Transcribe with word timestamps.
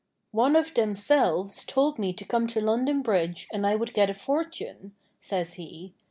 'One 0.31 0.55
of 0.55 0.73
Themselves 0.73 1.63
told 1.63 1.99
me 1.99 2.11
to 2.11 2.25
come 2.25 2.47
to 2.47 2.59
London 2.59 3.03
Bridge 3.03 3.47
and 3.53 3.67
I 3.67 3.75
would 3.75 3.93
get 3.93 4.09
a 4.09 4.15
fortune,' 4.15 4.95
says 5.19 5.53
he. 5.53 5.93